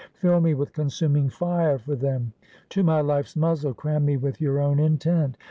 Fill 0.15 0.41
me 0.41 0.55
with 0.55 0.73
consuming 0.73 1.29
fire 1.29 1.77
for 1.77 1.95
them; 1.95 2.33
to 2.69 2.81
my 2.81 3.01
life's 3.01 3.35
muzzle, 3.35 3.75
cram 3.75 4.03
me 4.03 4.17
with 4.17 4.41
your 4.41 4.59
own 4.59 4.79
intent. 4.79 5.37